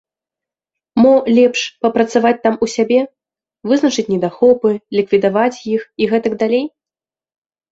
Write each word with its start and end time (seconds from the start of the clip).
Мо, 1.01 1.11
лепш 1.39 1.59
папрацаваць 1.85 2.39
там 2.47 2.57
у 2.67 2.69
сябе, 2.77 2.99
вызначыць 3.73 4.09
недахопы, 4.15 4.69
ліквідаваць 4.99 5.63
іх 5.77 5.81
і 6.05 6.09
гэтак 6.15 6.33
далей? 6.45 6.65